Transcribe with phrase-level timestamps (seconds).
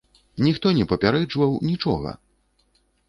[0.45, 2.15] Ніхто не папярэджваў, нічога!